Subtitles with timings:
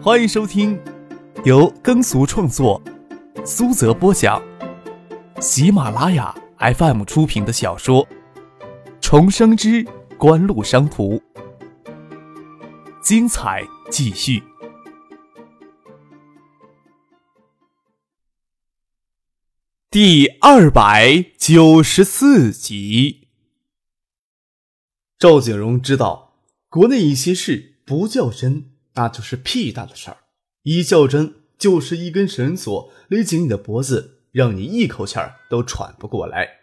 [0.00, 0.80] 欢迎收听
[1.44, 2.80] 由耕俗创作、
[3.44, 4.40] 苏泽播讲、
[5.40, 8.06] 喜马拉雅 FM 出品的小说
[9.00, 9.84] 《重生之
[10.16, 11.16] 官路商途》，
[13.02, 14.40] 精彩继续，
[19.90, 23.26] 第二百九十四集。
[25.18, 26.36] 赵景荣知道，
[26.68, 28.77] 国内一些事不较真。
[28.98, 30.16] 那就是屁大的事儿，
[30.62, 36.58] 一较真就是一根绳索勒紧你的脖子，让你一口气儿都喘不过来。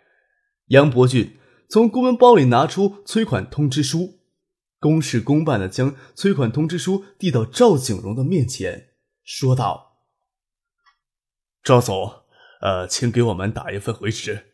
[0.68, 1.38] 杨伯俊
[1.70, 4.20] 从公文包里拿出催款通知书，
[4.82, 8.90] 公事公办的将催款通知书递到赵景荣的面前，
[9.24, 10.02] 说道
[11.64, 12.24] ：“赵总，
[12.60, 14.48] 呃，请给我们打一份回执。”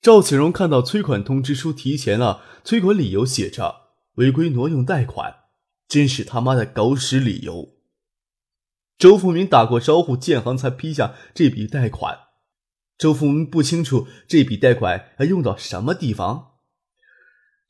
[0.00, 5.41] 赵景荣看到催款通知书提前了，催款理由写着违规挪用贷款。
[5.92, 7.74] 真是他妈的狗屎理由！
[8.96, 12.18] 周富明打过招呼，建行才批下这笔贷款。
[12.96, 16.52] 周富明不清楚这笔贷款要用到什么地方。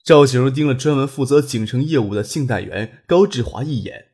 [0.04, 4.12] 赵景荣盯了专门负责景城业务的信贷员高志华一眼，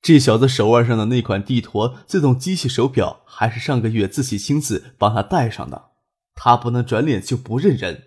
[0.00, 5.90] 这小子手腕上的那款地陀自动机器手表，还是上个月自己亲自帮他戴上的，
[6.34, 8.04] 他不能转脸就不认人。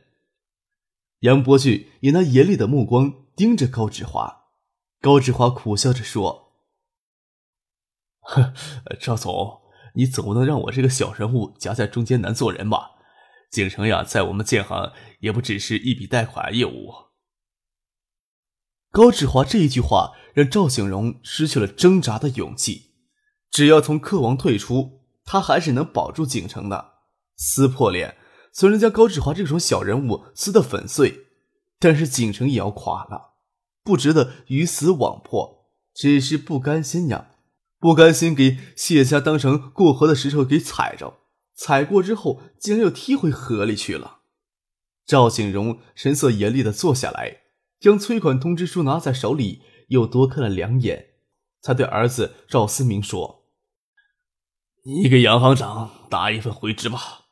[1.19, 4.36] 杨伯俊以那严厉的目光盯着高志华。
[5.01, 6.53] 高志华苦笑着说
[8.21, 8.53] ：“呵，
[8.99, 9.61] 赵总，
[9.95, 12.91] 你总不能让我这个小人物夹在中间难做人吧？
[13.51, 16.93] 景城呀，在我们建行也不只是一笔贷款业务。”
[18.91, 22.95] 高志华这一句话让赵景荣失去了挣扎的勇气。
[23.51, 26.93] 只要从客王退出，他还是能保住景城的。
[27.35, 28.17] 撕破脸，
[28.51, 31.27] 虽然将高志华这种小人物撕得粉碎，
[31.79, 33.36] 但是景城也要垮了。
[33.87, 37.29] 不值得鱼死网破，只是不甘心呀，
[37.79, 41.19] 不甘心给谢家当成过河的石头给踩着，
[41.55, 44.19] 踩过之后竟然又踢回河里去了。
[45.05, 47.43] 赵景荣神色严厉的坐下来，
[47.79, 51.11] 将催款通知书拿在手里，又多看了两眼，
[51.61, 53.45] 才对儿子赵思明说
[54.83, 57.27] ：“你给杨行长打一份回执吧。”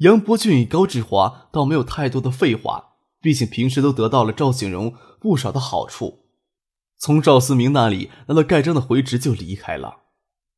[0.00, 2.97] 杨伯俊与高志华倒没有太多的废话。
[3.20, 6.26] 毕竟平时都得到了赵景荣不少的好处，
[6.96, 10.02] 从赵思明那里拿到盖章的回执就离开了。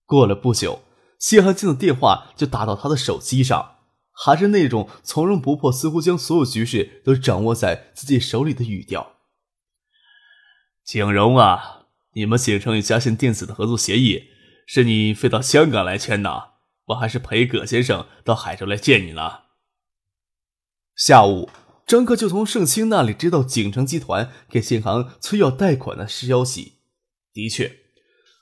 [0.04, 0.82] 过了不久，
[1.19, 3.76] 谢汉庆的电话就打到他的手机上，
[4.12, 9.15] 还是那种从容不迫，似乎将所有局势都掌握在自己手里的语调。
[10.84, 14.25] 景荣啊，你们景城与嘉信电子的合作协议
[14.66, 16.50] 是你飞到香港来签的，
[16.87, 19.44] 我还是陪葛先生到海州来见你了。
[20.94, 21.49] 下午。
[21.90, 26.74] 张克就从盛清那里知道景城集团给建行催要贷款的消息。
[27.32, 27.78] 的确，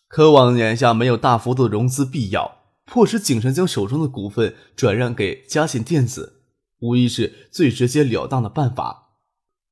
[0.06, 6.42] 科网眼下没有大幅度融资必要，迫使景城将手中的股份转让给嘉信电子，
[6.80, 9.14] 无疑是最直接了当的办法。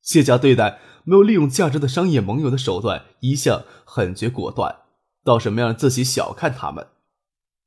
[0.01, 4.75] 谢家对待没有利用价值的商业盟友的手段一向狠绝果断，
[5.23, 6.87] 倒是没让自己小看他们。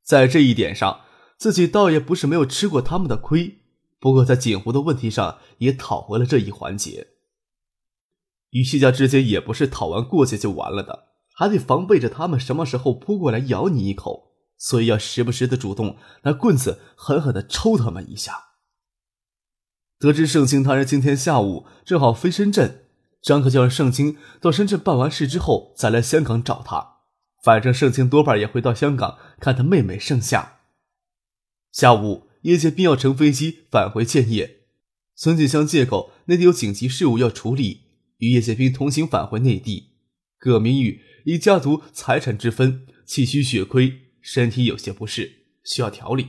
[0.02, 1.02] 在这一点上，
[1.38, 3.59] 自己倒也不是没有吃过他们的亏。
[4.00, 7.08] 不过，在锦湖的问题上也讨回了这一环节。
[8.48, 18.46] 与谢家之间也不是讨完过去就完了的，还得防备着他们什么时候扑过来咬你一口，所以要时不时的主动拿棍子狠狠的抽他们一下。
[19.98, 22.86] 得知盛清他人今天下午正好飞深圳，
[23.20, 27.02] 张克就让盛清到深圳办完事之后再来香港找他，
[27.44, 30.60] 反正盛清多半也会到香港看他妹妹盛夏。
[31.70, 32.29] 下午。
[32.42, 34.60] 叶剑斌要乘飞机返回建业，
[35.14, 37.82] 孙锦香借口内地有紧急事务要处理，
[38.18, 39.90] 与叶剑斌同行返回内地。
[40.38, 46.28] 葛明宇以家族财产之分，气虚血亏，身体有些不适，需要调理。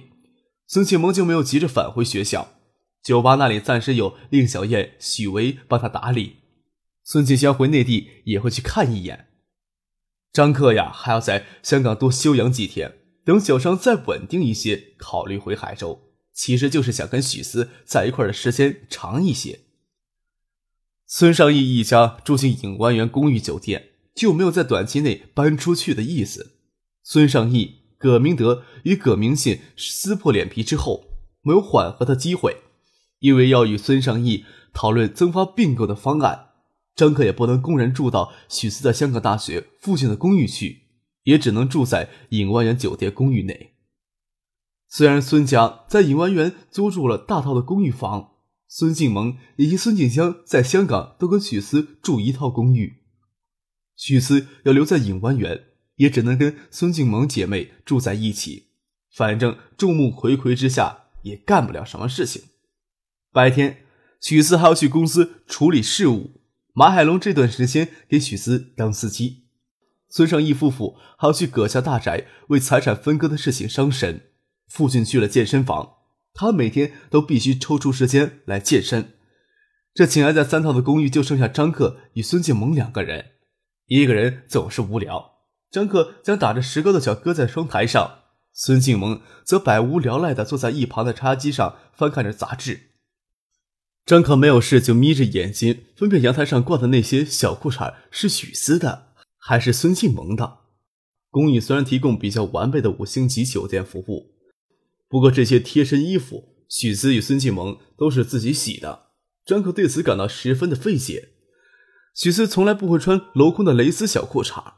[0.68, 2.56] 孙启萌就没有急着返回学校，
[3.02, 6.38] 酒吧那里暂时有令小燕、许巍帮他打理。
[7.04, 9.28] 孙锦香回内地也会去看一眼。
[10.34, 13.00] 张克呀，还要在香港多休养几天。
[13.24, 16.02] 等小伤再稳定一些，考虑回海州，
[16.34, 19.60] 其实就是想跟许思在一块的时间长一些。
[21.06, 26.54] 孙尚义一家住进影湾园公寓酒店，就没有在短期内搬出去的意思。
[27.04, 31.04] 孙尚义、葛明德与葛明信撕破脸皮之后，
[31.42, 32.58] 没有缓和的机会，
[33.20, 36.48] 因为要与孙尚义讨论增发并购的方案，
[36.96, 40.81] 张克也不能公然住到许思在香港大学附近的公寓去。
[41.24, 43.76] 也只能住在影湾园酒店公寓内。
[44.88, 48.32] 虽然孙家在影湾园租住了大套的公寓房，
[48.68, 53.02] 孙静萌以及孙静香在香港都跟许思住一套公寓。
[53.96, 55.66] 许思要留在影湾园，
[55.96, 58.72] 也只能跟孙静萌姐妹住在一起。
[59.14, 62.44] 反正众目睽睽之下，也干不了什么事情。
[63.32, 63.86] 白天，
[64.20, 66.42] 许思还要去公司处理事务。
[66.74, 69.41] 马海龙这段时间给许思当司机。
[70.12, 74.26] 孙尚义夫妇还要去葛家大宅为财产分割的事情伤神。
[74.68, 75.94] 父亲去了健身房，
[76.34, 79.14] 他每天都必须抽出时间来健身。
[79.94, 83.32] 这紧挨在三套的公寓就剩下张克与孙静萌两个人。
[83.88, 85.32] 一个人总是无聊，
[85.70, 88.20] 张克将打着石膏的脚搁在窗台上，
[88.54, 92.92] 孙静萌则百无聊赖地坐在一旁的茶几上翻看着杂志。
[94.06, 99.11] 张克没有事就眯着眼睛分辨阳台上挂的那些小裤衩是许思的
[99.42, 100.60] 还是孙静萌的。
[101.32, 104.36] 公寓虽然提供比较完备的五星级酒店服务，
[105.10, 109.08] 不过这些贴身衣服许思与孙静萌都是自己洗的，
[109.46, 111.30] 张克对此感到十分的费解。
[112.14, 114.74] 许思从来不会穿镂空的蕾丝小裤衩，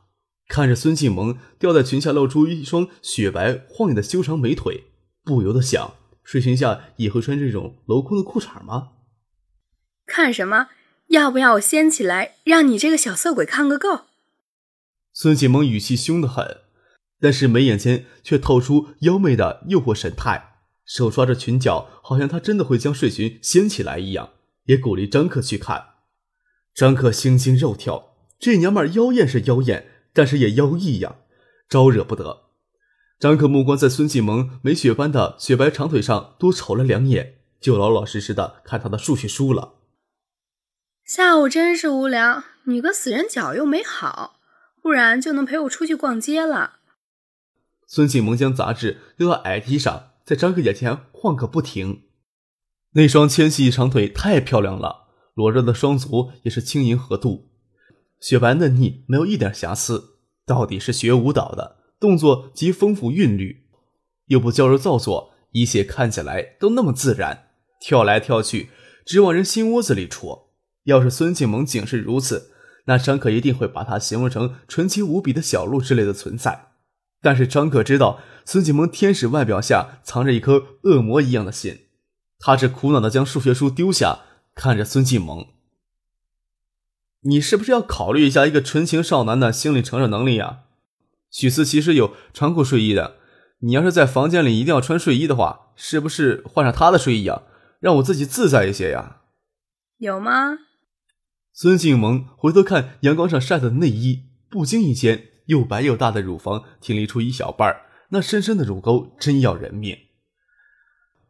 [0.48, 4.83] 看着孙静萌吊在裙下露出一双雪白晃眼的修长美腿，
[5.24, 8.92] 不由得想：睡裙下也会穿这种镂空的裤衩吗？
[10.06, 10.68] 看什么？
[11.07, 14.01] 要不要我掀起来，让你这个小色鬼看个够？
[15.13, 16.62] 孙静萌语气凶得很，
[17.21, 20.56] 但是眉眼间却透出妖媚的诱惑神态，
[20.86, 24.31] 手抓着裙角，好像她真的会将睡裙掀起来一样，
[24.65, 25.86] 也鼓励张克去看。
[26.74, 31.18] 张克心惊肉跳，这娘们妖艳是妖艳，但是也妖异呀，
[31.69, 32.45] 招惹不得。
[33.19, 39.75] 张克目光在孙继萌美雪般的雪白长腿上多瞅了两眼，就老老实实的看他的数学书了。
[41.06, 44.39] 下午真是无聊，你个死人脚又没好，
[44.83, 46.81] 不然就能陪我出去逛街了。
[47.88, 52.03] 孙继萌将杂志丢到矮梯上，在张克眼前晃个不停。
[52.91, 55.07] 那双纤细长腿太漂亮了。
[55.35, 57.50] 裸着的双足也是轻盈合度，
[58.19, 60.19] 雪白嫩腻，没有一点瑕疵。
[60.45, 63.65] 到底是学舞蹈的，动作极丰富韵律，
[64.27, 67.47] 又不娇柔造作，一切看起来都那么自然。
[67.80, 68.69] 跳来跳去，
[69.03, 70.51] 直往人心窝子里戳。
[70.83, 72.51] 要是孙静萌竟是如此，
[72.85, 76.68] 那张可一定会把他形容成纯洁无比的小鹿之类的存在。
[77.21, 81.81] 但是张可知道，孙静萌天使外表下藏着一颗恶魔一样的心。
[82.39, 84.19] 他只苦恼的将数学书丢下。
[84.56, 85.47] 看着孙继萌，
[87.21, 90.65] 你是不是要考虑一下一个纯情少男的心理承受能力呀？
[91.31, 93.15] 许思其实有穿过睡衣的，
[93.62, 97.41] 你要是在房间里一定要穿睡衣的话，是不是换上他的睡衣啊？
[97.80, 99.21] 让我自己自在一些呀？
[99.97, 100.59] 有吗？
[101.55, 109.95] 孙静萌回头看阳光上晒的内衣，不经意间又白又大的乳房挺立出一小半那深深的乳沟真要人命。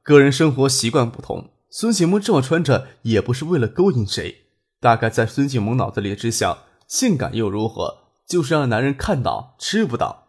[0.02, 1.52] 个人生活习惯不同。
[1.70, 4.46] 孙静萌这么穿着也不是为了勾引谁，
[4.80, 10.28] 大概在孙静萌脑子里只想，性感又如何，就是让男人看到吃不到。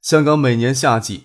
[0.00, 1.24] 香港每年夏季，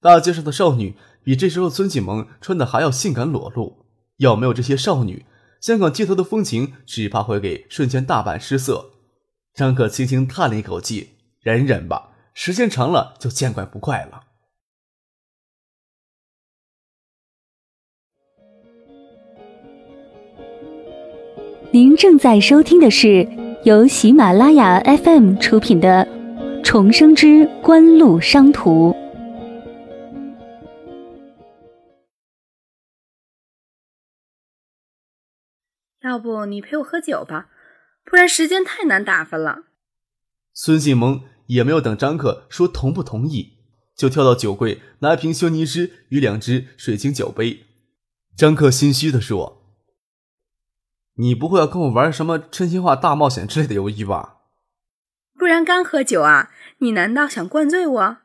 [0.00, 3.86] 大街上的少女比这时候孙静萌穿的还要性感裸露。
[4.16, 5.24] 要没有这些少女，
[5.60, 8.92] 香港街头的风情只怕会给瞬间大半失色。
[9.52, 11.10] 张可轻轻叹了一口气，
[11.40, 14.22] 忍忍吧，时间长了就见怪不怪了。
[21.72, 23.28] 您正在收听的是
[23.64, 26.04] 由喜马拉雅 FM 出品的
[26.64, 28.92] 《重生之官路商途》。
[36.20, 37.48] 不你陪我喝酒吧，
[38.04, 39.64] 不然时间太难打发了。
[40.52, 43.58] 孙继萌也没有等张克说同不同意，
[43.96, 47.66] 就跳到酒柜拿一瓶修尼诗与两只水晶酒杯。
[48.36, 49.56] 张克心虚的说。
[51.14, 54.38] 你不会要跟我玩什么真心话大冒险之类的游戏吧？
[55.34, 56.50] 不然干喝酒啊？
[56.78, 58.16] 你难道想灌醉我？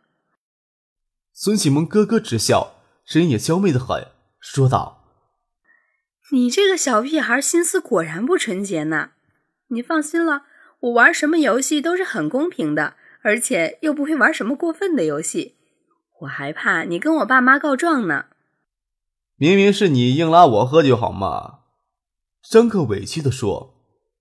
[1.34, 4.08] 孙启萌咯咯直笑，声音也娇媚的很，
[4.40, 4.95] 说道
[6.32, 9.12] ：“你这个小屁孩心思果然不纯洁呢。
[9.68, 10.44] 你放心了，
[10.80, 15.56] 我玩什么游戏都是很公平的，而且又不会玩什么过分的游戏。
[16.22, 18.26] 我还怕你跟我爸妈告状呢。
[19.38, 21.60] 明明是你硬拉我喝酒好吗？”
[22.50, 23.76] 张克委屈地说：“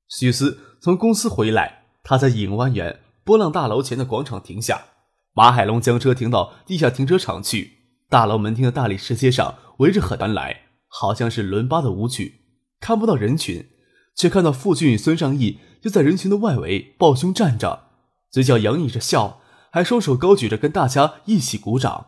[0.08, 4.87] 许思从公司回来，他在影湾园波浪大楼前的广场停下。
[5.32, 7.78] 马海龙将车停到地下停车场去。
[8.08, 10.63] 大楼门厅的大理石阶上围着很多人来，
[10.97, 12.43] 好像是伦巴的舞曲。
[12.79, 13.71] 看不到人群，
[14.15, 17.89] 却看到傅俊与孙尚义就在人群的外围抱胸站着，
[18.31, 19.41] 嘴角洋溢着笑，
[19.73, 22.07] 还双手高举着跟大家一起鼓掌。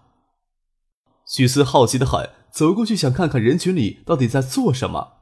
[1.27, 5.15] 许思好奇的很，走过去想看看人群里到底在做什么。”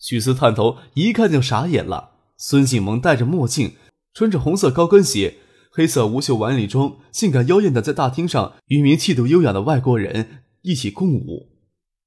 [0.00, 3.74] 许思探头一看就傻眼了，孙静萌戴着墨镜，
[4.14, 5.36] 穿着红色高跟鞋、
[5.70, 11.49] 黑色无袖晚礼装，性感妖艳的在大厅上与一名气度优雅的外国人一起共舞。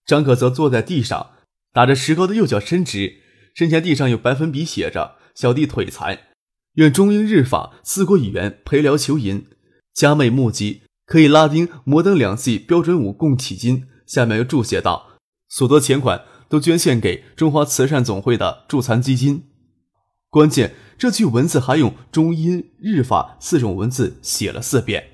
[0.05, 1.31] 张可则坐在地上，
[1.71, 3.21] 打着石膏的右脚伸直，
[3.55, 6.19] 身前地上有白粉笔写着：“小弟腿残，
[6.73, 9.45] 愿中英日法四国语言陪聊求银，
[9.93, 15.17] 加妹莫急，可以拉丁、摩登两系标准舞共起金。”下面又注写道
[15.47, 19.45] ：“所得钱款都捐献给中华慈善总会的助残基金。”
[20.29, 25.11] 关键这句文字还用中英日法四种文字写了四遍。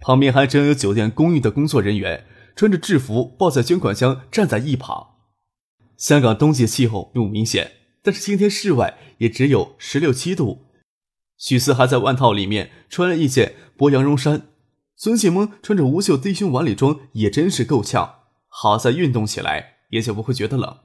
[0.00, 2.26] 旁边还真有酒店公寓的工作人员。
[2.54, 5.08] 穿着制服，抱在捐款箱，站在一旁。
[5.96, 10.66] 香港冬季气候并不明显，但是今天室外也只有十六七度。
[11.38, 14.48] 许思还在外套里面穿了一件薄羊绒衫。
[14.96, 18.16] 孙启蒙穿着无袖低胸晚礼装，也真是够呛。
[18.48, 20.78] 好在运动起来也就不会觉得冷。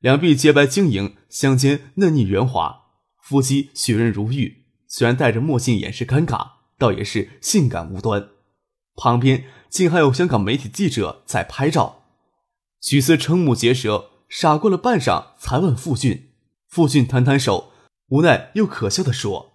[0.00, 2.86] 两臂洁白晶莹，香肩嫩腻圆滑，
[3.22, 4.64] 腹肌雪润如玉。
[4.88, 8.28] 虽然戴着墨镜掩饰尴尬，倒也是性感无端。
[8.96, 9.44] 旁边。
[9.74, 12.04] 竟还有香港媒体记者在拍照，
[12.80, 16.30] 许思瞠目结舌，傻过了半晌，才问傅俊。
[16.68, 17.72] 傅俊摊摊手，
[18.10, 19.54] 无奈又可笑的说：“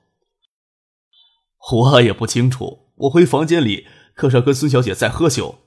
[1.72, 2.90] 我也不清楚。
[2.98, 5.60] 我回房间里，客少跟孙小姐在喝酒，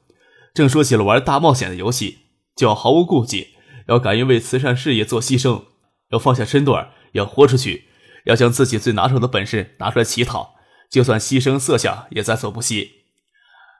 [0.52, 2.18] 正说起了玩大冒险的游戏，
[2.54, 3.54] 就要毫无顾忌，
[3.88, 5.64] 要敢于为慈善事业做牺牲，
[6.10, 7.88] 要放下身段，要豁出去，
[8.26, 10.56] 要将自己最拿手的本事拿出来乞讨，
[10.90, 12.98] 就算牺牲色相也在所不惜。”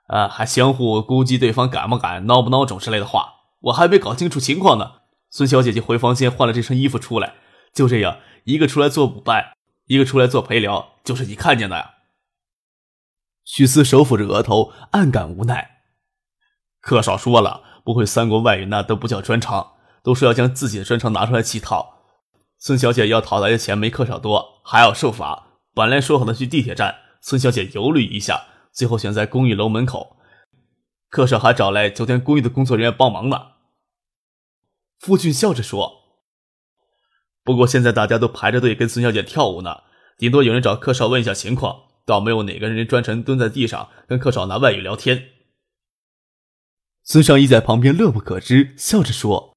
[0.07, 4.91] 啊，还相互估计对方敢不敢、孬不孬种之类的话，我还没搞清楚情况呢。
[5.29, 7.35] 孙小姐就回房间换了这身衣服出来，
[7.73, 9.53] 就这样，一个出来做补办，
[9.87, 11.91] 一个出来做陪聊，就是你看见的呀。
[13.43, 15.81] 许思手抚着额头，暗感无奈。
[16.79, 19.71] 客少说了，不会三国外语那都不叫专长，
[20.03, 22.03] 都是要将自己的专长拿出来乞讨。
[22.59, 25.47] 孙小姐要讨来的钱没客少多，还要受罚。
[25.73, 28.43] 本来说好的去地铁站，孙小姐犹豫一下。
[28.73, 30.17] 最后选在公寓楼门口，
[31.09, 33.53] 客少还找来酒店公寓的工作人员帮忙呢。
[34.97, 36.17] 傅俊笑着说
[37.43, 39.83] ：“不过现在大家都排着队跟孙小姐跳舞呢，
[40.17, 45.29] 顶多有人找客少问一下情况，倒没有哪个人专程蹲在地上跟客少拿外语聊天。”
[47.05, 49.55] 孙尚义在旁边乐不可支，笑着说：“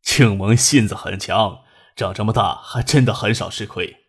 [0.00, 1.64] 庆蒙性子很强，
[1.94, 4.06] 长这么大还真的很少吃亏。”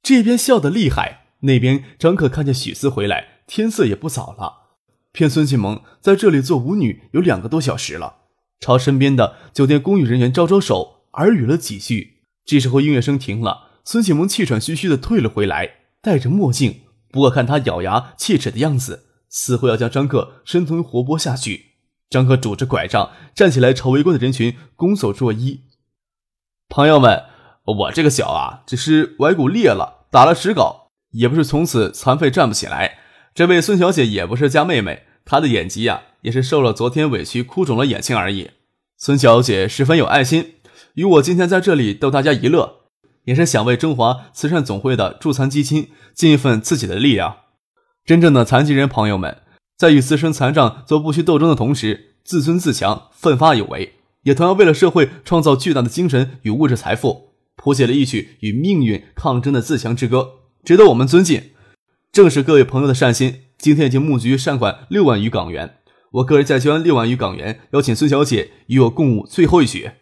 [0.00, 1.27] 这边笑得厉害。
[1.40, 4.76] 那边张可看见许思回来，天色也不早了，
[5.12, 8.16] 骗孙启萌在这里做舞女有两个多小时了，
[8.60, 12.18] 朝身边的酒店公寓人员招招手，耳语了几句。
[12.44, 16.80] 这时候音乐声停了，孙启萌气喘吁吁的退了回来，戴着墨镜，
[17.12, 21.66] 不过看他咬牙切齿的样子，似乎要将张克生吞活剥下去。
[22.10, 25.60] 张克拄着拐杖站起来，朝围观的人群拱手作揖
[26.68, 27.24] ：“朋友们，
[27.64, 30.87] 我这个脚啊，只是崴骨裂了，打了石膏。”
[31.18, 32.98] 也不是从此残废站不起来。
[33.34, 38.50] 这位孙小姐也不是家妹妹，她的眼疾呀，也是受了昨天委屈哭肿了眼睛而已。
[38.96, 40.54] 孙小姐十分有爱心，
[40.94, 42.82] 与我今天在这里逗大家一乐，
[43.24, 47.36] 也是想为中华慈善总会的助残基金尽一份自己的力量。
[48.04, 49.38] 真正的残疾人朋友们，
[49.76, 60.30] 在与自身残障做不屈斗争的同时，自尊自强，奋发有为，也同样为了社会创造巨大的精神与物质财富，谱写了一曲与命运抗争的自强之歌。
[60.68, 61.52] 值得我们尊敬，
[62.12, 63.44] 正是各位朋友的善心。
[63.56, 65.78] 今天已经募集善款六万余港元，
[66.10, 69.92] 我个人再捐六万余港元，邀请孙小姐与我共舞最后一曲。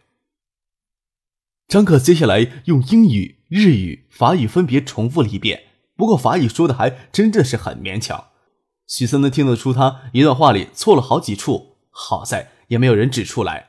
[1.69, 8.25] 张可接下来用英语、日语、法语分别重复了一遍，不过法语说的还真的是很勉强。
[8.89, 13.69] 许森能听得出他一段话里错了好几处，好在也没有人指出来。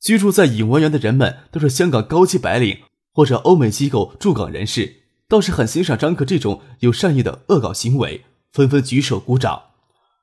[0.00, 2.78] 居住在影文园的人们都是香港高级白领
[3.12, 5.07] 或者欧美机构驻港人士。
[5.28, 9.64] 倒是很欣赏张可这种有善意的恶搞行为，纷纷举手鼓掌。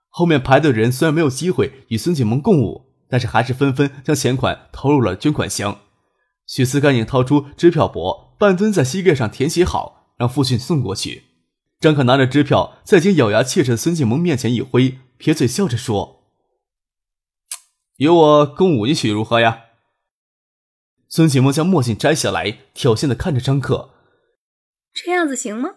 [0.09, 5.79] 后面排队的人虽然没有机会与孙景萌共舞，但是还是纷纷将钱款投入了捐款箱。
[6.47, 11.25] 许思赶紧掏出支票簿，半蹲在膝盖上填写好，让父亲送过去。
[11.79, 16.23] 张可拿着支票，在经咬牙切齿的孙景萌面前一挥，撇嘴笑着说
[17.97, 19.65] ：“与我共舞一曲如何呀？”
[21.09, 23.94] 孙景萌将墨镜摘下来，挑衅的看着张可。
[24.95, 25.75] 这样子行吗？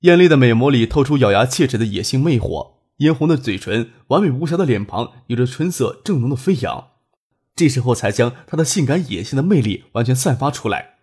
[0.00, 6.90] 艳丽的美眸里透出咬牙切齿的野性魅惑，嫣红的嘴唇，完美无瑕的脸庞，有着春色正浓的飞扬。
[7.56, 10.98] 这时候才将她的性感野性的魅力完全散发出来。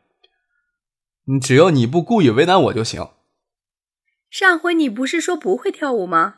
[1.42, 3.10] 只要你不故意为难我就行。
[4.30, 6.36] 上回你不是说不会跳舞吗？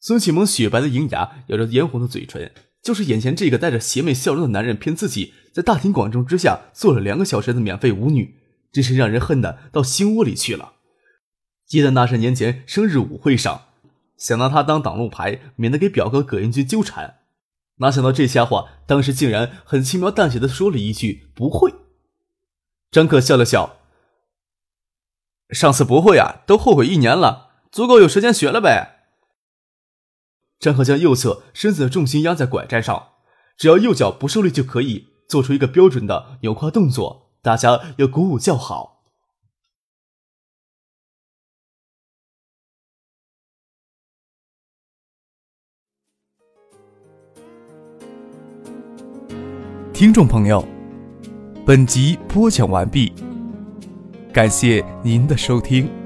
[0.00, 8.40] 孙启蒙雪白的银牙咬着嫣红的嘴唇，就是眼前这个带着邪魅笑容的男人骗自己在大庭广众之下做了两个小时的免费舞女。
[8.74, 10.72] 真是让人恨的到心窝里去了。
[11.64, 13.68] 记得那是年前生日舞会上，
[14.18, 17.20] 想拿他当挡路牌，免得给表哥葛英军纠缠。
[17.76, 21.72] 哪想到这家伙当时竟然很轻描淡写的说了一句“不会”。
[22.90, 23.78] 张克笑了笑
[25.50, 29.06] ：“上次不会啊，都后悔一年了，足够有时间学了呗。”
[30.58, 33.10] 张克将右侧身子的重心压在拐杖上，
[33.56, 39.02] 只要右脚不受力就可以做出一个标准的扭胯动作，大家要鼓舞叫好。
[49.92, 50.66] 听众朋友，
[51.66, 53.12] 本集播讲完毕，
[54.32, 56.03] 感谢您的收听。